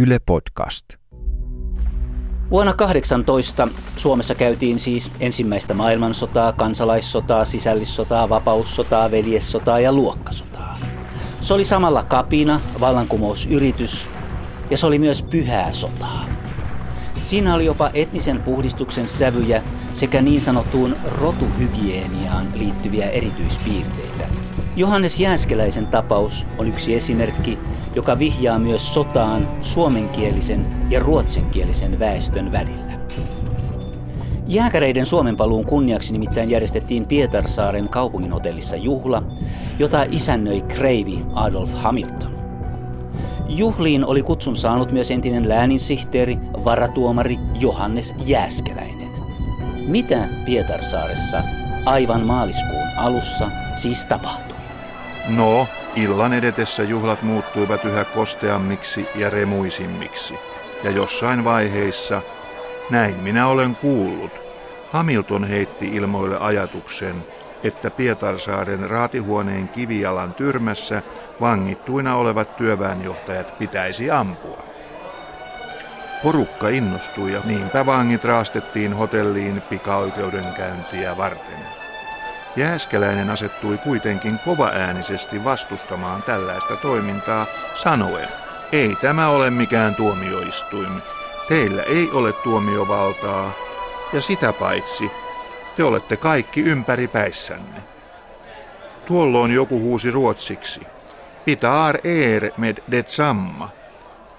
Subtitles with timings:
[0.00, 0.84] Yle Podcast.
[2.50, 10.78] Vuonna 18 Suomessa käytiin siis ensimmäistä maailmansotaa, kansalaissotaa, sisällissotaa, vapaussotaa, veljessotaa ja luokkasotaa.
[11.40, 14.08] Se oli samalla kapina, vallankumousyritys
[14.70, 16.26] ja se oli myös pyhää sotaa.
[17.20, 19.62] Siinä oli jopa etnisen puhdistuksen sävyjä
[19.92, 24.37] sekä niin sanottuun rotuhygieniaan liittyviä erityispiirteitä.
[24.78, 27.58] Johannes Jääskeläisen tapaus on yksi esimerkki,
[27.94, 32.98] joka vihjaa myös sotaan suomenkielisen ja ruotsinkielisen väestön välillä.
[34.46, 39.22] Jääkäreiden Suomen paluun kunniaksi nimittäin järjestettiin Pietarsaaren kaupunginhotellissa juhla,
[39.78, 42.38] jota isännöi kreivi Adolf Hamilton.
[43.48, 49.08] Juhliin oli kutsun saanut myös entinen lääninsihteeri, varatuomari Johannes Jääskeläinen.
[49.86, 51.42] Mitä Pietarsaaressa
[51.84, 54.47] aivan maaliskuun alussa siis tapahtui?
[55.28, 60.34] No, illan edetessä juhlat muuttuivat yhä kosteammiksi ja remuisimmiksi.
[60.82, 62.22] Ja jossain vaiheissa,
[62.90, 64.32] näin minä olen kuullut,
[64.90, 67.24] Hamilton heitti ilmoille ajatuksen,
[67.64, 71.02] että Pietarsaaren raatihuoneen kivijalan tyrmässä
[71.40, 74.62] vangittuina olevat työväenjohtajat pitäisi ampua.
[76.22, 81.77] Porukka innostui ja niinpä vangit raastettiin hotelliin pikaoikeudenkäyntiä varten.
[82.58, 88.28] Jääskeläinen asettui kuitenkin kovaäänisesti vastustamaan tällaista toimintaa sanoen,
[88.72, 91.02] ei tämä ole mikään tuomioistuin,
[91.48, 93.52] teillä ei ole tuomiovaltaa,
[94.12, 95.10] ja sitä paitsi
[95.76, 97.82] te olette kaikki ympäri päissänne.
[99.06, 100.80] Tuolloin joku huusi ruotsiksi.
[101.44, 103.70] Pitar er med detsamma.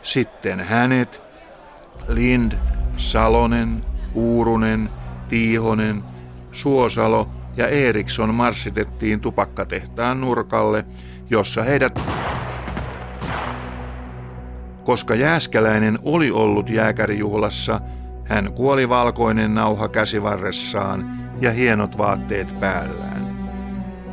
[0.03, 1.21] Sitten hänet,
[2.07, 2.51] Lind,
[2.97, 4.89] Salonen, Uurunen,
[5.29, 6.03] Tiihonen,
[6.51, 10.85] Suosalo ja Eriksson marssitettiin tupakkatehtaan nurkalle,
[11.29, 11.99] jossa heidät...
[14.83, 17.81] Koska Jääskäläinen oli ollut jääkärijuhlassa,
[18.25, 23.49] hän kuoli valkoinen nauha käsivarressaan ja hienot vaatteet päällään.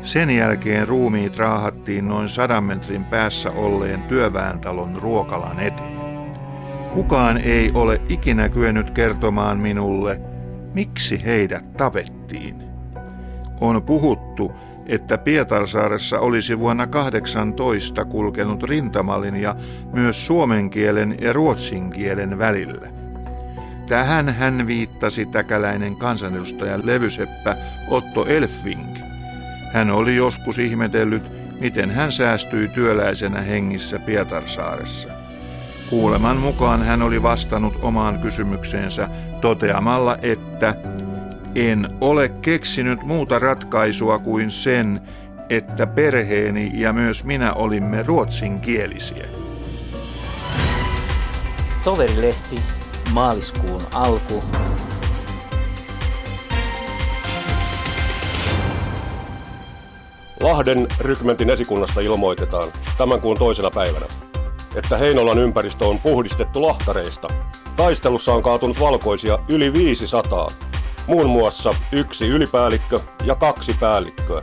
[0.03, 5.97] Sen jälkeen ruumiit raahattiin noin sadan metrin päässä olleen työväentalon ruokalan eteen.
[6.95, 10.21] Kukaan ei ole ikinä kyennyt kertomaan minulle,
[10.75, 12.66] miksi heidät tapettiin.
[13.61, 14.53] On puhuttu,
[14.87, 19.57] että Pietarsaaressa olisi vuonna 18 kulkenut rintamalinja
[19.93, 22.89] myös suomen kielen ja ruotsin kielen välillä.
[23.89, 27.57] Tähän hän viittasi täkäläinen kansanedustaja levyseppä
[27.89, 28.97] Otto Elfving.
[29.73, 31.23] Hän oli joskus ihmetellyt,
[31.61, 35.09] miten hän säästyi työläisenä hengissä Pietarsaaressa.
[35.91, 39.09] Kuuleman mukaan hän oli vastannut omaan kysymykseensä
[39.41, 40.75] toteamalla, että
[41.57, 45.01] en ole keksinyt muuta ratkaisua kuin sen,
[45.51, 49.27] että perheeni ja myös minä olimme ruotsinkielisiä.
[51.85, 52.57] Toverilehti,
[53.13, 54.45] maaliskuun alku.
[60.41, 62.69] Lahden rykmentin esikunnasta ilmoitetaan
[62.99, 64.07] tämän kuun toisena päivänä,
[64.75, 67.29] että Heinolan ympäristö on puhdistettu lahtareista.
[67.77, 70.49] Taistelussa on kaatunut valkoisia yli 500
[71.07, 74.41] muun muassa yksi ylipäällikkö ja kaksi päällikköä.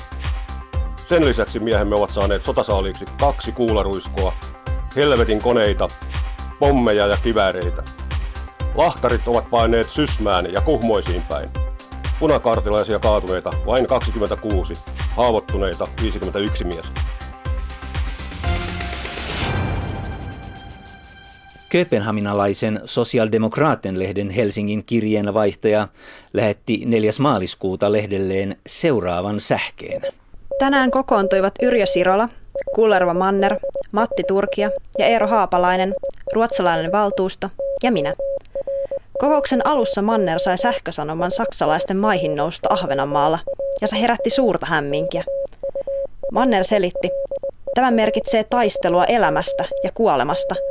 [1.07, 4.33] Sen lisäksi miehemme ovat saaneet sotasaaliiksi kaksi kuularuiskoa,
[4.95, 5.87] helvetin koneita,
[6.59, 7.83] pommeja ja kivääreitä.
[8.75, 11.49] Lahtarit ovat paineet Sysmään ja Kuhmoisiin päin.
[12.19, 14.73] Punakartilaisia kaatuneita vain 26,
[15.15, 17.01] haavoittuneita 51 miestä.
[21.73, 25.87] Kööpenhaminalaisen sosialdemokraatten-lehden Helsingin kirjeenvaihtaja
[26.33, 27.11] lähetti 4.
[27.19, 30.01] maaliskuuta lehdelleen seuraavan sähkeen.
[30.59, 32.29] Tänään kokoontuivat Yrjö Sirola,
[32.75, 33.55] Kullerva Manner,
[33.91, 34.69] Matti Turkia
[34.99, 35.93] ja Eero Haapalainen,
[36.33, 37.49] ruotsalainen valtuusto
[37.83, 38.13] ja minä.
[39.19, 43.39] Kokouksen alussa Manner sai sähkösanoman saksalaisten maihin nousta Ahvenanmaalla
[43.81, 45.23] ja se herätti suurta hämminkiä.
[46.31, 47.09] Manner selitti,
[47.75, 50.55] tämä merkitsee taistelua elämästä ja kuolemasta–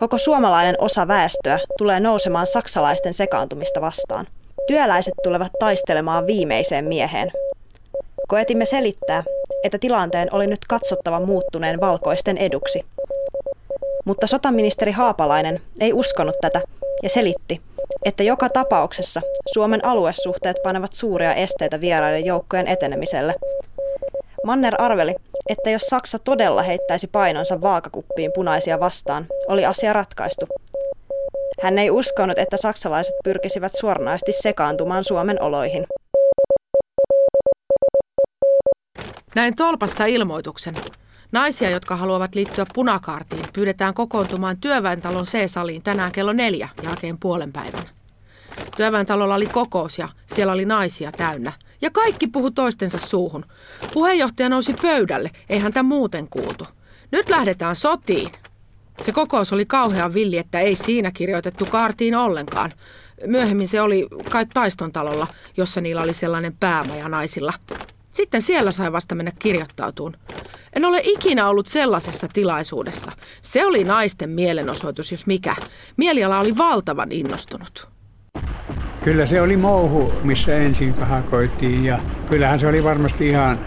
[0.00, 4.26] Koko suomalainen osa väestöä tulee nousemaan saksalaisten sekaantumista vastaan.
[4.66, 7.32] Työläiset tulevat taistelemaan viimeiseen mieheen.
[8.28, 9.24] Koetimme selittää,
[9.64, 12.84] että tilanteen oli nyt katsottava muuttuneen valkoisten eduksi.
[14.04, 16.60] Mutta sotaministeri Haapalainen ei uskonut tätä
[17.02, 17.60] ja selitti,
[18.04, 19.22] että joka tapauksessa
[19.52, 23.34] Suomen aluesuhteet panevat suuria esteitä vieraiden joukkojen etenemiselle.
[24.44, 25.14] Manner arveli,
[25.48, 30.46] että jos Saksa todella heittäisi painonsa vaakakuppiin punaisia vastaan, oli asia ratkaistu.
[31.62, 35.86] Hän ei uskonut, että saksalaiset pyrkisivät suoranaisesti sekaantumaan Suomen oloihin.
[39.34, 40.74] Näin tolpassa ilmoituksen.
[41.32, 47.84] Naisia, jotka haluavat liittyä punakaartiin, pyydetään kokoontumaan työväentalon C-saliin tänään kello neljä jälkeen puolen päivän.
[48.76, 51.52] Työväentalolla oli kokous ja siellä oli naisia täynnä.
[51.80, 53.44] Ja kaikki puhu toistensa suuhun.
[53.92, 56.64] Puheenjohtaja nousi pöydälle, eihän tämä muuten kuultu.
[57.10, 58.32] Nyt lähdetään sotiin.
[59.02, 62.72] Se kokous oli kauhean villi, että ei siinä kirjoitettu kaartiin ollenkaan.
[63.26, 65.26] Myöhemmin se oli kai taiston talolla,
[65.56, 67.52] jossa niillä oli sellainen päämaja naisilla.
[68.12, 70.16] Sitten siellä sai vasta mennä kirjoittautuun.
[70.72, 73.12] En ole ikinä ollut sellaisessa tilaisuudessa.
[73.42, 75.56] Se oli naisten mielenosoitus, jos mikä.
[75.96, 77.88] Mieliala oli valtavan innostunut.
[79.04, 81.98] Kyllä se oli mouhu, missä ensin kahakoitiin ja
[82.28, 83.58] kyllähän se oli varmasti ihan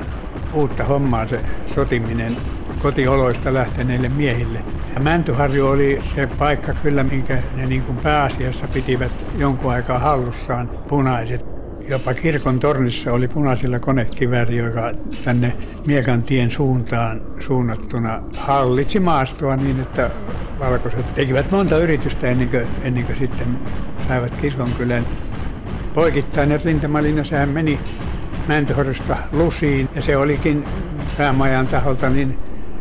[0.53, 1.39] uutta hommaa se
[1.75, 2.37] sotiminen
[2.81, 4.63] kotioloista lähteneille miehille.
[4.93, 10.69] Ja Mäntyharju oli se paikka kyllä, minkä ne niin kuin pääasiassa pitivät jonkun aikaa hallussaan
[10.87, 11.45] punaiset.
[11.89, 14.91] Jopa kirkon tornissa oli punaisilla konekivääri, joka
[15.23, 15.53] tänne
[15.85, 20.11] Miekantien suuntaan suunnattuna hallitsi maastoa niin, että
[20.59, 23.59] valkoiset tekivät monta yritystä ennen kuin, ennen kuin sitten
[24.07, 25.07] saivat kirkonkylän.
[25.93, 27.79] Poikittainen rintamalinja, sehän meni
[28.47, 30.65] Mäntyhorista Lusiin ja se olikin
[31.17, 32.37] päämajan taholta niin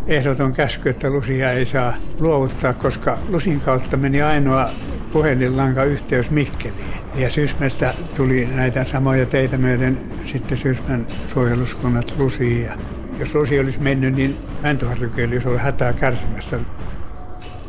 [0.06, 4.70] ehdoton käsky, että Lusia ei saa luovuttaa, koska Lusin kautta meni ainoa
[5.12, 6.94] puhelinlanka yhteys Mikkeliin.
[7.14, 12.64] Ja Sysmästä tuli näitä samoja teitä myöten sitten Sysmän suojeluskunnat Lusiin.
[12.64, 12.72] Ja
[13.18, 16.58] jos Lusi olisi mennyt, niin Mäntyharjukin olisi ollut hätää kärsimässä.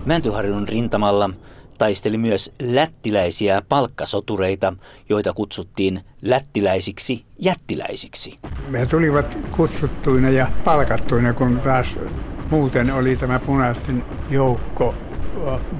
[0.05, 1.29] Mäntyharjun rintamalla
[1.81, 4.73] taisteli myös lättiläisiä palkkasotureita,
[5.09, 8.39] joita kutsuttiin lättiläisiksi jättiläisiksi.
[8.67, 11.99] Me tulivat kutsuttuina ja palkattuina, kun taas
[12.51, 14.95] muuten oli tämä punaisten joukko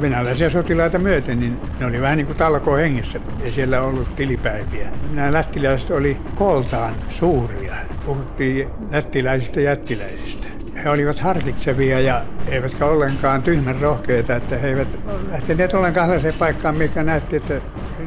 [0.02, 3.20] venäläisiä sotilaita myöten, niin ne oli vähän niin kuin talkoon hengessä.
[3.44, 4.92] Ei siellä ollut tilipäiviä.
[5.12, 7.76] Nämä lättiläiset oli kooltaan suuria.
[8.06, 10.61] Puhuttiin lättiläisistä jättiläisistä.
[10.84, 16.76] He olivat harkitsevia ja eivätkä ollenkaan tyhmän rohkeita, että he eivät lähteneet ollenkaan sellaiseen paikkaan,
[16.76, 17.62] mikä näytti, että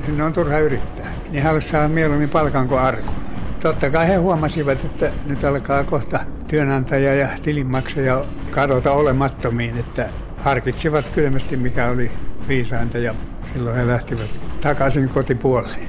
[0.07, 1.13] sinne on turha yrittää.
[1.25, 3.15] Niin he halusivat saada mieluummin palkan kuin arkun.
[3.63, 11.11] Totta kai he huomasivat, että nyt alkaa kohta työnantaja ja tilinmaksaja kadota olemattomiin, että harkitsivat
[11.11, 12.11] kylmästi, mikä oli
[12.49, 13.15] viisainta ja
[13.53, 14.31] silloin he lähtivät
[14.61, 15.89] takaisin kotipuoleen.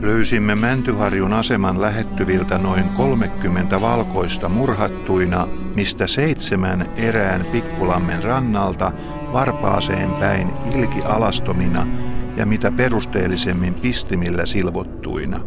[0.00, 8.92] Löysimme Mäntyharjun aseman lähettyviltä noin 30 valkoista murhattuina, mistä seitsemän erään Pikkulammen rannalta
[9.32, 11.86] varpaaseen päin ilki alastomina
[12.36, 15.40] ja mitä perusteellisemmin pistimillä silvottuina,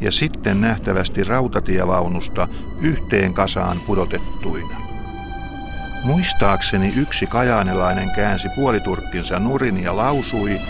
[0.00, 2.48] ja sitten nähtävästi rautatievaunusta
[2.80, 4.76] yhteen kasaan pudotettuina.
[6.04, 10.60] Muistaakseni yksi kajaanilainen käänsi puoliturkkinsa nurin ja lausui,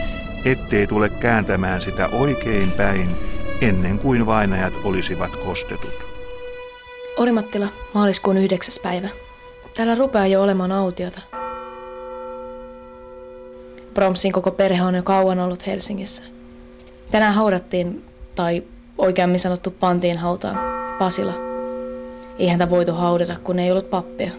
[0.44, 3.16] ettei tule kääntämään sitä oikein päin
[3.60, 6.09] ennen kuin vainajat olisivat kostetut.
[7.20, 9.08] Orimattila, maaliskuun yhdeksäs päivä.
[9.76, 11.20] Täällä rupeaa jo olemaan autiota.
[13.94, 16.22] Bromsin koko perhe on jo kauan ollut Helsingissä.
[17.10, 18.62] Tänään haudattiin, tai
[18.98, 20.58] oikeammin sanottu pantiin hautaan,
[20.98, 21.32] Pasila.
[22.38, 24.30] Ei häntä voitu haudata, kun ei ollut pappia.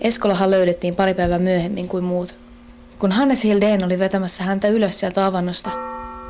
[0.00, 2.34] Eskolahan löydettiin pari päivää myöhemmin kuin muut.
[2.98, 5.70] Kun Hannes Hildeen oli vetämässä häntä ylös sieltä avannosta,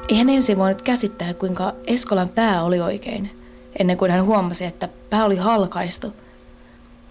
[0.09, 3.40] ei hän ensin voinut käsittää, kuinka Eskolan pää oli oikein,
[3.79, 6.15] ennen kuin hän huomasi, että pää oli halkaistu.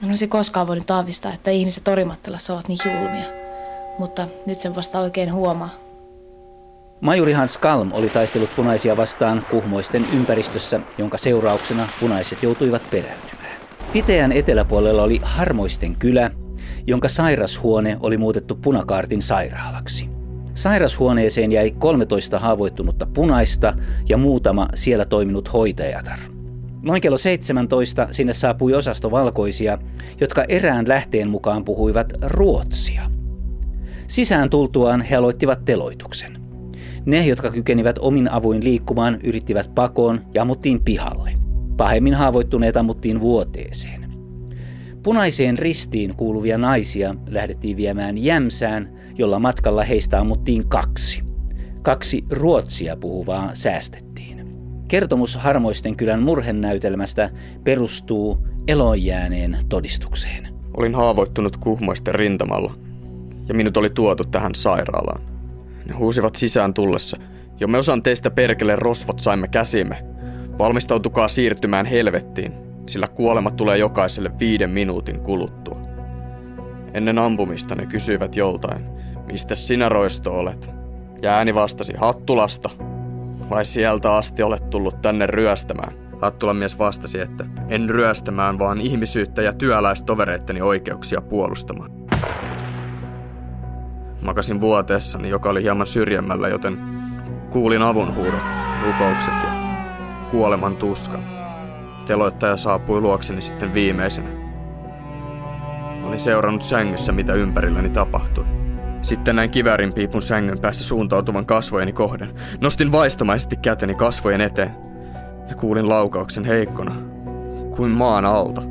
[0.02, 3.26] Hän olisi koskaan voinut aavistaa, että ihmiset Orimattilassa ovat niin julmia,
[4.00, 5.70] mutta nyt sen vasta oikein huomaa.
[7.02, 13.62] Majuri Hans Kalm oli taistellut punaisia vastaan kuhmoisten ympäristössä, jonka seurauksena punaiset joutuivat peräytymään.
[13.94, 16.32] Piteän eteläpuolella oli Harmoisten kylä,
[16.88, 20.10] jonka sairashuone oli muutettu punakaartin sairaalaksi.
[20.54, 23.74] Sairashuoneeseen jäi 13 haavoittunutta punaista
[24.10, 26.20] ja muutama siellä toiminut hoitajatar.
[26.82, 29.78] Noin kello 17 sinne saapui osasto valkoisia,
[30.22, 33.12] jotka erään lähteen mukaan puhuivat ruotsia.
[34.08, 36.38] Sisään tultuaan he aloittivat teloituksen.
[37.06, 41.32] Ne, jotka kykenivät omin avuin liikkumaan, yrittivät pakoon ja ammuttiin pihalle.
[41.78, 44.10] Pahemmin haavoittuneet ammuttiin vuoteeseen.
[45.04, 51.24] Punaiseen ristiin kuuluvia naisia lähdettiin viemään Jämsään, jolla matkalla heistä ammuttiin kaksi.
[51.82, 54.09] Kaksi ruotsia puhuvaa säästettiin.
[54.90, 57.30] Kertomus Harmoisten kylän murhennäytelmästä
[57.64, 60.48] perustuu elonjääneen todistukseen.
[60.78, 62.74] Olin haavoittunut kuhmoisten rintamalla
[63.48, 65.22] ja minut oli tuotu tähän sairaalaan.
[65.86, 67.18] Ne huusivat sisään tullessa.
[67.60, 70.04] Jo me osan teistä perkele rosvot saimme käsimme.
[70.60, 72.54] Valmistautukaa siirtymään helvettiin,
[72.86, 75.82] sillä kuolema tulee jokaiselle viiden minuutin kuluttua.
[76.94, 78.86] Ennen ampumista ne kysyivät joltain,
[79.26, 80.70] mistä sinä roisto olet?
[81.22, 82.70] Ja ääni vastasi, Hattulasta.
[83.50, 85.94] Vai sieltä asti olet tullut tänne ryöstämään?
[86.22, 91.92] Hattulan mies vastasi, että en ryöstämään, vaan ihmisyyttä ja työläistovereitteni oikeuksia puolustamaan.
[94.22, 96.78] Makasin vuoteessani, joka oli hieman syrjemmällä, joten
[97.50, 98.42] kuulin avunhuudot,
[98.86, 99.50] rukoukset ja
[100.32, 101.24] kuoleman tuskan.
[102.06, 104.30] Teloittaja saapui luokseni sitten viimeisenä.
[106.04, 108.59] Olin seurannut sängyssä, mitä ympärilläni tapahtui.
[109.02, 112.34] Sitten näin kiväärin piipun sängyn päässä suuntautuvan kasvojeni kohden.
[112.62, 114.76] Nostin vaistomaisesti käteni kasvojen eteen
[115.50, 116.96] ja kuulin laukauksen heikkona,
[117.76, 118.62] kuin maan alta.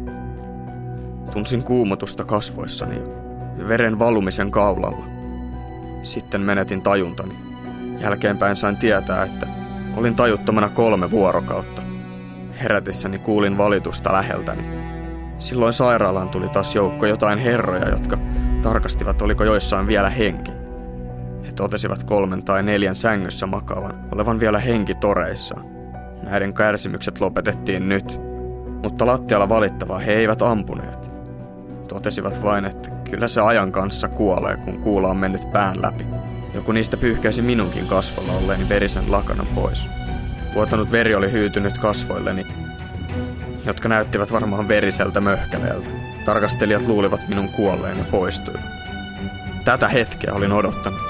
[1.32, 2.96] Tunsin kuumotusta kasvoissani
[3.58, 5.04] ja veren valumisen kaulalla.
[6.02, 7.34] Sitten menetin tajuntani.
[8.00, 9.46] Jälkeenpäin sain tietää, että
[9.96, 11.82] olin tajuttomana kolme vuorokautta.
[12.62, 14.62] Herätessäni kuulin valitusta läheltäni.
[15.38, 18.18] Silloin sairaalaan tuli taas joukko jotain herroja, jotka
[18.58, 20.52] tarkastivat, oliko joissain vielä henki.
[21.46, 25.64] He totesivat kolmen tai neljän sängyssä makaavan, olevan vielä henki toreissaan.
[26.22, 28.20] Näiden kärsimykset lopetettiin nyt,
[28.82, 31.10] mutta lattialla valittavaa he eivät ampuneet.
[31.88, 36.06] Totesivat vain, että kyllä se ajan kanssa kuolee, kun kuula on mennyt pään läpi.
[36.54, 39.88] Joku niistä pyyhkäisi minunkin kasvolla olleeni verisen lakanan pois.
[40.54, 42.46] Vuotanut veri oli hyytynyt kasvoilleni,
[43.66, 46.07] jotka näyttivät varmaan veriseltä möhkäleeltä.
[46.28, 48.60] Tarkastelijat luulivat minun kuolleen ja poistuivat.
[49.64, 51.00] Tätä hetkeä olin odottanut.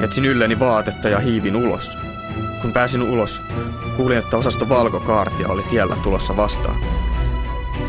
[0.00, 1.98] Etsin ylleni vaatetta ja hiivin ulos.
[2.62, 3.42] Kun pääsin ulos,
[3.96, 6.76] kuulin, että osasto valkokaartia oli tiellä tulossa vastaan.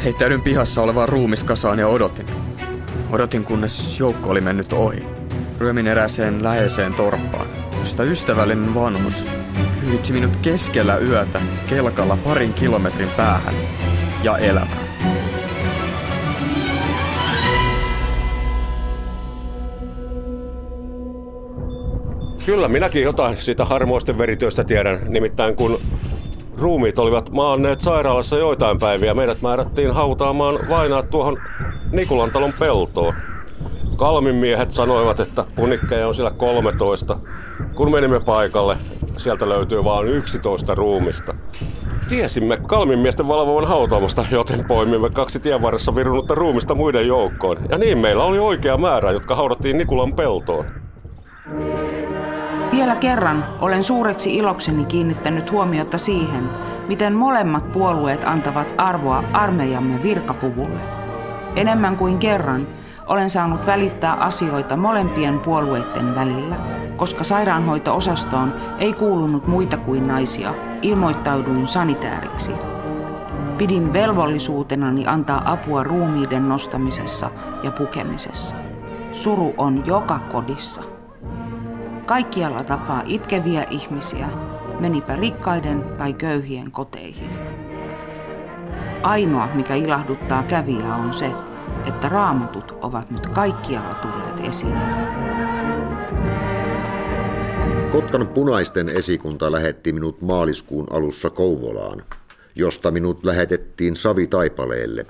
[0.04, 2.26] Heittäydyn pihassa olevaan ruumiskasaan ja odotin.
[3.12, 5.06] Odotin, kunnes joukko oli mennyt ohi.
[5.60, 7.48] Ryömin eräseen läheiseen torppaan,
[7.80, 9.26] josta ystävällinen vanhus
[9.82, 13.56] kyyditsi minut keskellä yötä kelkalla parin kilometrin päähän
[14.24, 14.87] ja elämään.
[22.48, 25.00] Kyllä, minäkin jotain siitä harmoisten verityöstä tiedän.
[25.08, 25.82] Nimittäin kun
[26.58, 31.38] ruumiit olivat maanneet sairaalassa joitain päiviä, meidät määrättiin hautaamaan vainaat tuohon
[31.92, 33.14] Nikulantalon peltoon.
[33.96, 37.20] Kalmin miehet sanoivat, että punikkeja on siellä 13.
[37.76, 38.78] Kun menimme paikalle,
[39.18, 41.34] sieltä löytyy vain 11 ruumista.
[42.10, 47.58] Tiesimme Kalmin miesten valvovan hautaamosta, joten poimimme kaksi tien varressa virunutta ruumista muiden joukkoon.
[47.70, 50.87] Ja niin meillä oli oikea määrä, jotka haudattiin Nikulan peltoon.
[52.78, 56.50] Vielä kerran olen suureksi ilokseni kiinnittänyt huomiota siihen,
[56.88, 60.80] miten molemmat puolueet antavat arvoa armeijamme virkapuvulle.
[61.56, 62.68] Enemmän kuin kerran
[63.08, 66.56] olen saanut välittää asioita molempien puolueiden välillä,
[66.98, 70.54] koska sairaanhoito-osastoon ei kuulunut muita kuin naisia.
[70.82, 72.52] Ilmoittauduin sanitääriksi.
[73.58, 77.30] Pidin velvollisuutenani antaa apua ruumiiden nostamisessa
[77.64, 78.56] ja pukemisessa.
[79.12, 80.97] Suru on joka kodissa.
[82.08, 84.30] Kaikkialla tapaa itkeviä ihmisiä,
[84.80, 87.30] menipä rikkaiden tai köyhien koteihin.
[89.04, 91.32] Ainoa, mikä ilahduttaa kävijää, on se,
[91.86, 94.78] että raamatut ovat nyt kaikkialla tulleet esiin.
[97.92, 102.04] Kotkan punaisten esikunta lähetti minut maaliskuun alussa Kouvolaan,
[102.56, 105.06] josta minut lähetettiin Savitaipaleelle.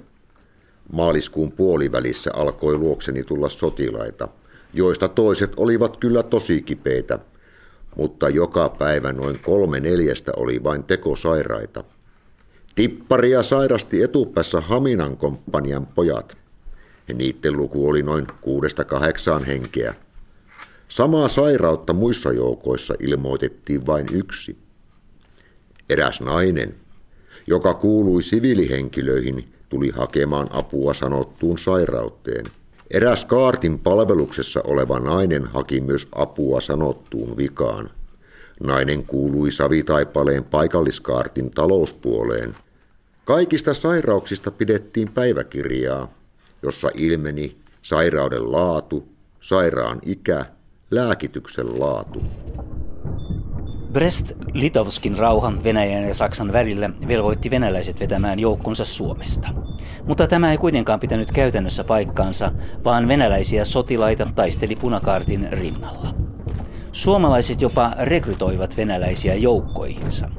[0.93, 4.27] Maaliskuun puolivälissä alkoi luokseni tulla sotilaita,
[4.73, 7.19] joista toiset olivat kyllä tosi kipeitä,
[7.95, 11.83] mutta joka päivä noin kolme neljästä oli vain tekosairaita.
[12.75, 16.37] Tipparia sairasti etupäässä Haminan komppanian pojat–
[17.07, 19.95] ja niiden luku oli noin kuudesta kahdeksaan henkeä.
[20.87, 24.57] Samaa sairautta muissa joukoissa ilmoitettiin vain yksi.
[25.89, 26.75] Eräs nainen,
[27.47, 32.45] joka kuului siviilihenkilöihin, tuli hakemaan apua sanottuun sairauteen.
[32.91, 37.89] Eräs kaartin palveluksessa oleva nainen haki myös apua sanottuun vikaan.
[38.59, 42.55] Nainen kuului savitaipaleen paikalliskaartin talouspuoleen.
[43.25, 46.13] Kaikista sairauksista pidettiin päiväkirjaa,
[46.63, 49.07] jossa ilmeni sairauden laatu,
[49.41, 50.45] sairaan ikä,
[50.91, 52.21] lääkityksen laatu.
[53.93, 59.47] Brest-Litovskin rauha Venäjän ja Saksan välillä velvoitti venäläiset vetämään joukkonsa Suomesta.
[60.07, 62.51] Mutta tämä ei kuitenkaan pitänyt käytännössä paikkaansa,
[62.83, 66.15] vaan venäläisiä sotilaita taisteli punakaartin rinnalla.
[66.91, 70.29] Suomalaiset jopa rekrytoivat venäläisiä joukkoihinsa.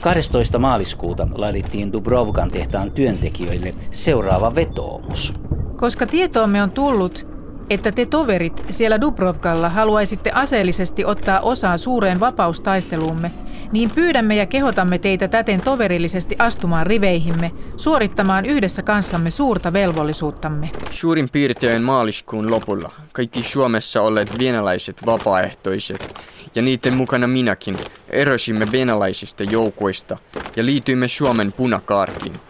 [0.00, 0.58] 12.
[0.58, 5.34] maaliskuuta laadittiin Dubrovkan tehtaan työntekijöille seuraava vetoomus.
[5.76, 7.26] Koska tietoomme on tullut,
[7.70, 13.32] että te toverit siellä Dubrovkalla haluaisitte aseellisesti ottaa osaa suureen vapaustaisteluumme,
[13.72, 20.70] niin pyydämme ja kehotamme teitä täten toverillisesti astumaan riveihimme, suorittamaan yhdessä kanssamme suurta velvollisuuttamme.
[20.90, 26.16] Suurin piirtein maaliskuun lopulla kaikki Suomessa olleet venäläiset vapaaehtoiset
[26.54, 30.16] ja niiden mukana minäkin erosimme venäläisistä joukoista
[30.56, 32.40] ja liityimme Suomen punakaartiin,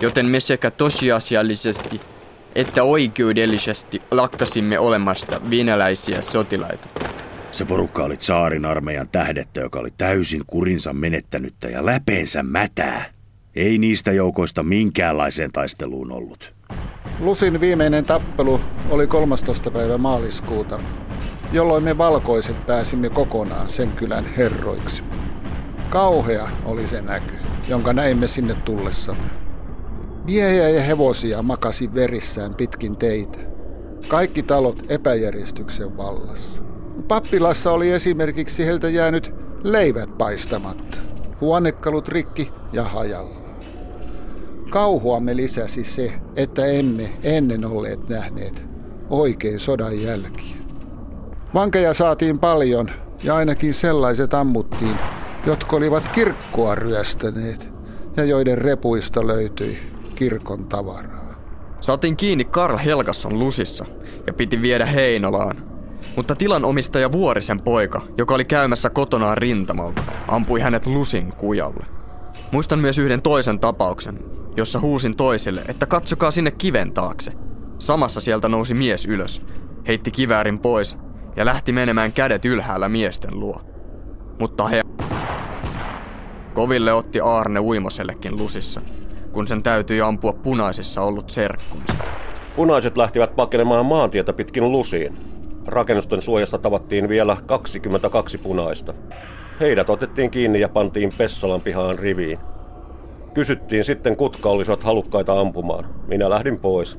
[0.00, 2.00] joten me sekä tosiasiallisesti
[2.56, 6.88] että oikeudellisesti lakkasimme olemasta venäläisiä sotilaita.
[7.52, 13.04] Se porukka oli saarin armeijan tähdettä, joka oli täysin kurinsa menettänyttä ja läpeensä mätää.
[13.54, 16.54] Ei niistä joukoista minkäänlaiseen taisteluun ollut.
[17.20, 18.60] Lusin viimeinen tappelu
[18.90, 19.70] oli 13.
[19.70, 20.80] päivä maaliskuuta,
[21.52, 25.02] jolloin me valkoiset pääsimme kokonaan sen kylän herroiksi.
[25.90, 27.34] Kauhea oli se näky,
[27.68, 29.45] jonka näimme sinne tullessamme.
[30.26, 33.38] Miehiä ja hevosia makasi verissään pitkin teitä.
[34.08, 36.62] Kaikki talot epäjärjestyksen vallassa.
[37.08, 40.98] Pappilassa oli esimerkiksi heiltä jäänyt leivät paistamatta,
[41.40, 43.48] huonekalut rikki ja hajalla.
[44.70, 48.64] Kauhuamme lisäsi se, että emme ennen olleet nähneet
[49.10, 50.56] oikein sodan jälkiä.
[51.54, 52.90] Vankeja saatiin paljon
[53.22, 54.96] ja ainakin sellaiset ammuttiin,
[55.46, 57.68] jotka olivat kirkkoa ryöstäneet
[58.16, 61.34] ja joiden repuista löytyi kirkon tavaraa.
[61.80, 63.86] Saatiin kiinni Karl Helgasson lusissa
[64.26, 65.76] ja piti viedä Heinolaan.
[66.16, 71.86] Mutta tilan omistaja Vuorisen poika, joka oli käymässä kotonaan rintamalta, ampui hänet lusin kujalle.
[72.52, 74.18] Muistan myös yhden toisen tapauksen,
[74.56, 77.30] jossa huusin toisille, että katsokaa sinne kiven taakse.
[77.78, 79.42] Samassa sieltä nousi mies ylös,
[79.88, 80.96] heitti kiväärin pois
[81.36, 83.60] ja lähti menemään kädet ylhäällä miesten luo.
[84.38, 84.82] Mutta he...
[86.54, 88.80] Koville otti Aarne Uimosellekin lusissa
[89.36, 91.94] kun sen täytyi ampua punaisissa ollut serkkunsa.
[92.56, 95.18] Punaiset lähtivät pakenemaan maantietä pitkin lusiin.
[95.66, 98.94] Rakennusten suojasta tavattiin vielä 22 punaista.
[99.60, 102.38] Heidät otettiin kiinni ja pantiin Pessalan pihaan riviin.
[103.34, 105.94] Kysyttiin sitten, kutka olisivat halukkaita ampumaan.
[106.06, 106.98] Minä lähdin pois.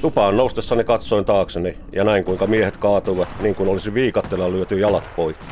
[0.00, 5.04] Tupaan noustessani katsoin taakseni ja näin kuinka miehet kaatuivat niin kuin olisi viikattella lyöty jalat
[5.16, 5.46] poikki.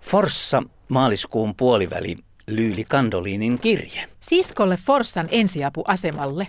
[0.00, 4.04] Forssa maaliskuun puoliväli Lyyli Kandolinin kirje.
[4.20, 6.46] Siskolle Forssan ensiapuasemalle.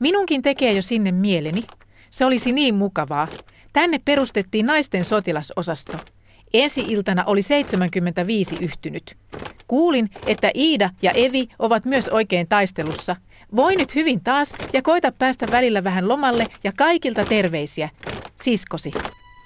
[0.00, 1.64] Minunkin tekee jo sinne mieleni.
[2.10, 3.28] Se olisi niin mukavaa.
[3.72, 5.92] Tänne perustettiin naisten sotilasosasto.
[6.54, 9.16] Ensi-iltana oli 75 yhtynyt.
[9.66, 13.16] Kuulin, että Iida ja Evi ovat myös oikein taistelussa.
[13.56, 17.88] Voi nyt hyvin taas ja koita päästä välillä vähän lomalle ja kaikilta terveisiä.
[18.36, 18.90] Siskosi.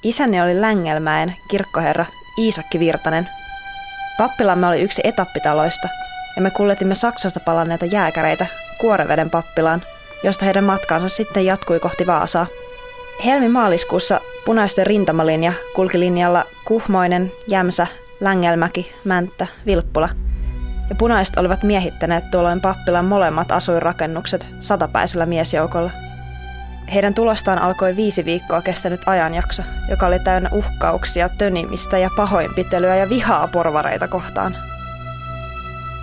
[0.03, 2.07] Isäni oli Längelmäen kirkkoherra
[2.38, 3.29] Iisakki Virtanen,
[4.18, 5.88] Pappilamme oli yksi etappitaloista,
[6.37, 8.46] ja me kulletimme Saksasta palanneita jääkäreitä
[8.79, 9.83] Kuoreveden pappilaan,
[10.22, 12.46] josta heidän matkansa sitten jatkui kohti Vaasaa.
[13.24, 17.87] Helmi-maaliskuussa punaisten rintamalinja kulki linjalla Kuhmoinen, Jämsä,
[18.20, 20.09] Längelmäki, Mänttä, Vilppula.
[20.88, 25.90] Ja punaiset olivat miehittäneet tuolloin pappilan molemmat asuinrakennukset satapäisellä miesjoukolla–
[26.94, 33.09] heidän tulostaan alkoi viisi viikkoa kestänyt ajanjakso, joka oli täynnä uhkauksia, tönimistä ja pahoinpitelyä ja
[33.09, 34.57] vihaa porvareita kohtaan.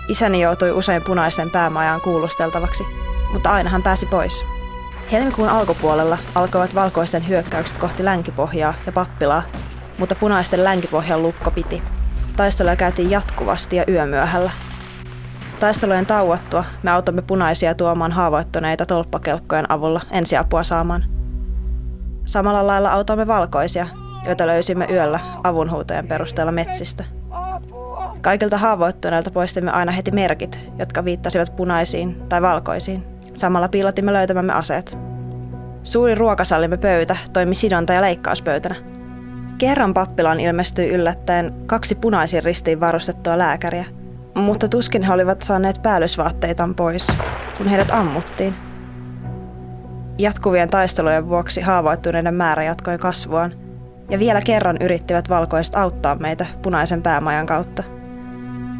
[0.08, 2.84] Isäni joutui usein punaisten päämajaan kuulusteltavaksi,
[3.32, 4.44] mutta aina hän pääsi pois.
[5.12, 9.42] Helmikuun alkupuolella alkoivat valkoisten hyökkäykset kohti länkipohjaa ja pappilaa,
[9.98, 11.82] mutta punaisten länkipohjan lukko piti.
[12.36, 14.50] Taisteluja käytiin jatkuvasti ja yömyöhällä,
[15.60, 21.04] Taistelujen tauottua me autamme punaisia tuomaan haavoittuneita tolppakelkkojen avulla ensiapua saamaan.
[22.26, 23.86] Samalla lailla autamme valkoisia,
[24.26, 27.04] joita löysimme yöllä avunhuutojen perusteella metsistä.
[28.20, 33.04] Kaikilta haavoittuneilta poistimme aina heti merkit, jotka viittasivat punaisiin tai valkoisiin.
[33.34, 34.98] Samalla piilotimme löytämämme aseet.
[35.82, 38.74] Suuri ruokasallimme pöytä toimi sidonta- ja leikkauspöytänä.
[39.58, 43.84] Kerran pappilaan ilmestyi yllättäen kaksi punaisiin ristiin varustettua lääkäriä–
[44.34, 47.06] mutta tuskin he olivat saaneet päällysvaatteitaan pois,
[47.58, 48.54] kun heidät ammuttiin.
[50.18, 53.54] Jatkuvien taistelujen vuoksi haavoittuneiden määrä jatkoi kasvuaan,
[54.10, 57.82] ja vielä kerran yrittivät valkoiset auttaa meitä punaisen päämajan kautta.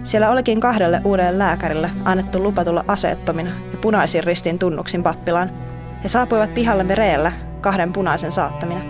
[0.03, 5.51] Siellä olikin kahdelle uudelle lääkärille annettu lupa tulla aseettomina ja punaisin ristin tunnuksin pappilaan.
[6.03, 8.81] He saapuivat pihalle reellä kahden punaisen saattamina.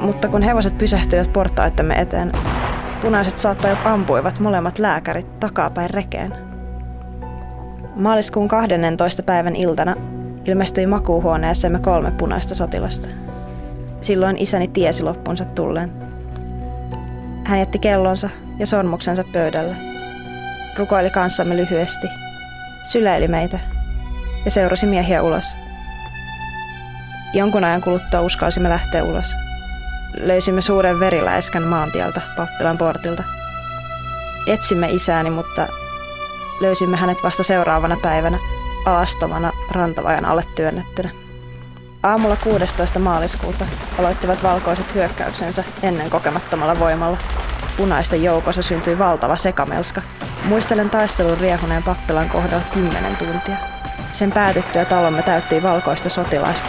[0.00, 2.32] Mutta kun hevoset pysähtyivät portaittemme eteen,
[3.02, 6.32] Punaiset saattajat ampuivat molemmat lääkärit takapäin rekeen.
[7.96, 9.22] Maaliskuun 12.
[9.22, 9.94] päivän iltana
[10.44, 13.08] ilmestyi makuuhuoneeseemme kolme punaista sotilasta.
[14.00, 15.92] Silloin isäni tiesi loppunsa tulleen.
[17.44, 19.76] Hän jätti kellonsa ja sormuksensa pöydälle.
[20.78, 22.06] Rukoili kanssamme lyhyesti,
[22.92, 23.58] syleili meitä
[24.44, 25.44] ja seurasi miehiä ulos.
[27.34, 29.45] Jonkun ajan kuluttua uskalsimme lähteä ulos.
[30.20, 33.22] Löysimme suuren veriläiskän maantieltä pappilan portilta.
[34.46, 35.66] Etsimme isääni, mutta
[36.60, 38.38] löysimme hänet vasta seuraavana päivänä
[38.86, 41.10] alastomana rantavajan alle työnnettynä.
[42.02, 42.98] Aamulla 16.
[42.98, 43.66] maaliskuuta
[43.98, 47.18] aloittivat valkoiset hyökkäyksensä ennen kokemattomalla voimalla.
[47.76, 50.02] Punaisten joukossa syntyi valtava sekamelska.
[50.44, 53.56] Muistelen taistelun riehuneen pappilan kohdalla kymmenen tuntia.
[54.12, 56.68] Sen päätyttyä talomme täyttiin valkoista sotilaista,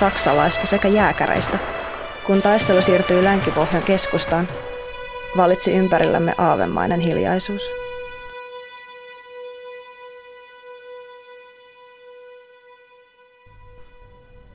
[0.00, 1.77] saksalaista sekä jääkäreistä.
[2.28, 4.48] Kun taistelu siirtyi Länkipohjan keskustaan,
[5.36, 7.62] valitsi ympärillämme aavemainen hiljaisuus.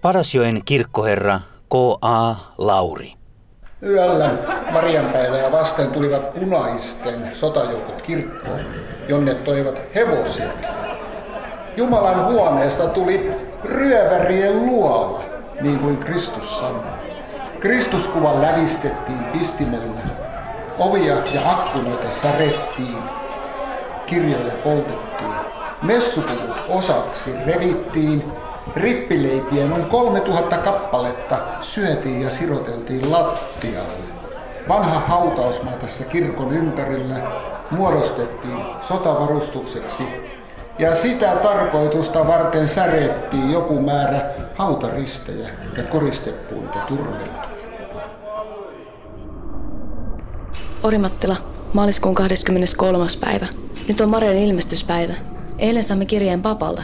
[0.02, 2.36] Parasjoen kirkkoherra K.A.
[2.58, 3.14] Lauri.
[3.84, 4.30] Yöllä
[4.72, 8.60] Marianpäivää vasten tulivat punaisten sotajoukot kirkkoon,
[9.08, 10.50] jonne toivat hevosia.
[11.78, 13.32] Jumalan huoneesta tuli
[13.64, 15.24] ryövärien luola,
[15.62, 17.13] niin kuin Kristus sanoi.
[17.64, 20.02] Kristuskuva lävistettiin pistimellä.
[20.78, 22.98] Ovia ja akkunoita särettiin.
[24.06, 25.34] Kirjoja poltettiin.
[25.82, 28.24] Messupuvut osaksi revittiin.
[28.76, 34.04] Rippileipiä noin 3000 kappaletta syötiin ja siroteltiin lattialle.
[34.70, 37.16] Vanha hautausmaa tässä kirkon ympärillä
[37.72, 40.04] muodostettiin sotavarustukseksi
[40.80, 44.22] ja sitä tarkoitusta varten särettiin joku määrä
[44.56, 47.53] hautaristejä ja koristepuita turveltua.
[50.84, 51.36] Orimattila,
[51.74, 53.06] maaliskuun 23.
[53.22, 53.48] päivä.
[53.88, 55.14] Nyt on Marian ilmestyspäivä.
[55.58, 56.84] Eilen saimme kirjeen papalta.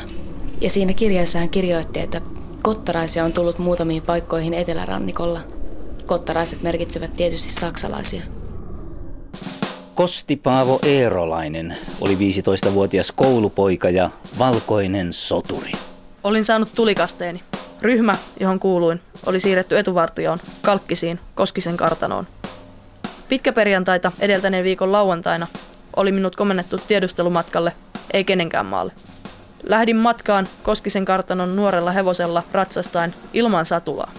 [0.61, 2.21] Ja siinä kirjeessä hän kirjoitti, että
[2.61, 5.39] kottaraisia on tullut muutamiin paikkoihin etelärannikolla.
[6.05, 8.21] Kottaraiset merkitsevät tietysti saksalaisia.
[9.95, 15.71] Kosti Paavo Eerolainen oli 15-vuotias koulupoika ja valkoinen soturi.
[16.23, 17.43] Olin saanut tulikasteeni.
[17.81, 22.27] Ryhmä, johon kuuluin, oli siirretty etuvartioon, Kalkkisiin, Koskisen kartanoon.
[23.29, 25.47] Pitkäperjantaita edeltäneen viikon lauantaina
[25.95, 27.73] oli minut komennettu tiedustelumatkalle,
[28.13, 28.91] ei kenenkään maalle.
[29.63, 34.11] Lähdin matkaan Koskisen kartanon nuorella hevosella ratsastain ilman satulaa.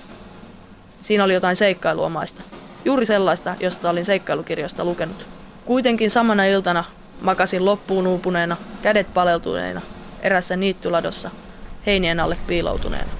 [1.02, 2.42] Siinä oli jotain seikkailuomaista.
[2.84, 5.26] Juuri sellaista, josta olin seikkailukirjoista lukenut.
[5.64, 6.84] Kuitenkin samana iltana
[7.20, 9.80] makasin loppuun uupuneena, kädet paleltuneena,
[10.22, 11.30] erässä niittyladossa,
[11.86, 13.10] heinien alle piiloutuneena.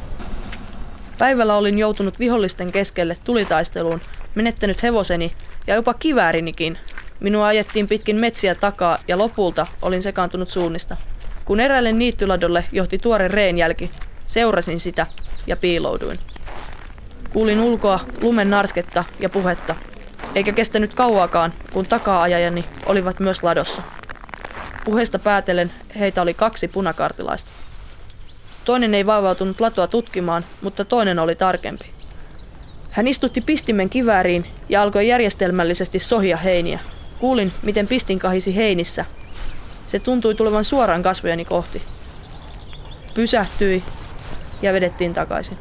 [1.18, 4.00] Päivällä olin joutunut vihollisten keskelle tulitaisteluun,
[4.34, 5.32] menettänyt hevoseni
[5.66, 6.78] ja jopa kiväärinikin.
[7.20, 10.96] Minua ajettiin pitkin metsiä takaa ja lopulta olin sekaantunut suunnista.
[11.44, 13.90] Kun eräälle niittyladolle johti tuore reenjälki,
[14.26, 15.06] seurasin sitä
[15.46, 16.16] ja piilouduin.
[17.32, 19.74] Kuulin ulkoa lumen narsketta ja puhetta,
[20.34, 23.82] eikä kestänyt kauaakaan, kun takaa-ajajani olivat myös ladossa.
[24.84, 27.50] Puheesta päätellen heitä oli kaksi punakartilaista.
[28.64, 31.99] Toinen ei vaivautunut latoa tutkimaan, mutta toinen oli tarkempi.
[32.90, 36.78] Hän istutti pistimen kivääriin ja alkoi järjestelmällisesti sohia heiniä.
[37.18, 39.04] Kuulin, miten pistin kahisi heinissä.
[39.86, 41.82] Se tuntui tulevan suoraan kasvojani kohti.
[43.14, 43.82] Pysähtyi
[44.62, 45.58] ja vedettiin takaisin.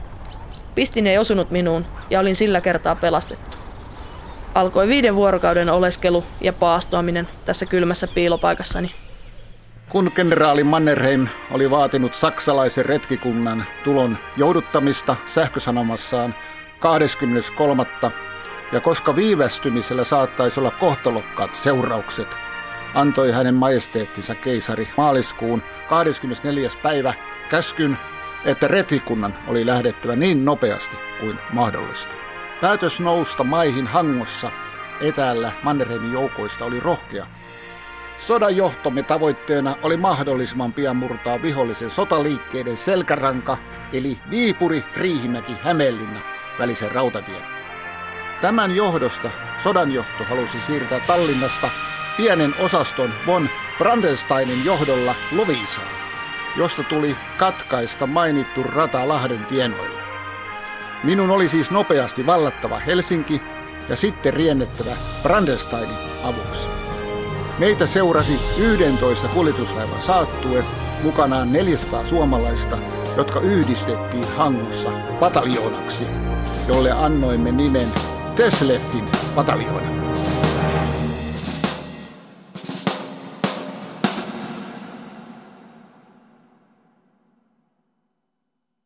[0.75, 3.57] Pistin ei osunut minuun ja olin sillä kertaa pelastettu.
[4.55, 8.91] Alkoi viiden vuorokauden oleskelu ja paastoaminen tässä kylmässä piilopaikassani.
[9.89, 16.35] Kun kenraali Mannerheim oli vaatinut saksalaisen retkikunnan tulon jouduttamista sähkösanomassaan
[16.79, 17.85] 23.
[18.71, 22.37] ja koska viivästymisellä saattaisi olla kohtalokkaat seuraukset,
[22.93, 26.69] antoi hänen majesteettinsa keisari maaliskuun 24.
[26.83, 27.13] päivä
[27.49, 27.97] käskyn,
[28.45, 32.15] että retkikunnan oli lähdettävä niin nopeasti kuin mahdollista.
[32.61, 34.51] Päätös nousta maihin hangossa
[35.01, 37.25] etäällä Mannerheimin joukoista oli rohkea.
[38.17, 43.57] Sodan johtomme tavoitteena oli mahdollisimman pian murtaa vihollisen sotaliikkeiden selkäranka,
[43.93, 47.43] eli Viipuri, Riihimäki, Hämeenlinna välisen rautatien.
[48.41, 49.32] Tämän johdosta
[49.63, 51.69] sodanjohto halusi siirtää Tallinnasta
[52.17, 55.88] pienen osaston von Brandensteinin johdolla Lovisaan,
[56.58, 60.00] josta tuli katkaista mainittu rata Lahden tienoilla.
[61.04, 63.41] Minun oli siis nopeasti vallattava Helsinki
[63.89, 64.91] ja sitten riennettävä
[65.24, 66.67] Brandensteinin avuksi.
[67.60, 70.65] Meitä seurasi 11 kuljetuslaivan saattue,
[71.04, 72.78] mukanaan 400 suomalaista,
[73.19, 76.03] jotka yhdistettiin Hangossa pataljoonaksi,
[76.67, 77.88] jolle annoimme nimen
[78.36, 80.28] Tesleffin pataljoona.